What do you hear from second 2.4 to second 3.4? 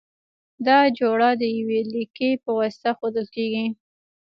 په واسطه ښودل